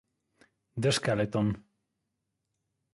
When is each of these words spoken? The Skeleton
The 0.77 0.89
Skeleton 0.97 1.61